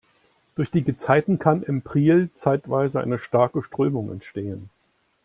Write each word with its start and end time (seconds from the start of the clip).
Durch 0.55 0.71
die 0.71 0.83
Gezeiten 0.83 1.37
kann 1.37 1.61
im 1.61 1.83
Priel 1.83 2.31
zeitweise 2.33 3.01
eine 3.01 3.19
starke 3.19 3.61
Strömung 3.61 4.11
entstehen. 4.11 4.71